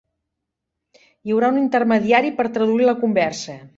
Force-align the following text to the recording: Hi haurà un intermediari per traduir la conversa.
Hi 0.95 1.33
haurà 1.35 1.51
un 1.55 1.59
intermediari 1.65 2.33
per 2.41 2.47
traduir 2.57 2.89
la 2.89 2.97
conversa. 3.05 3.59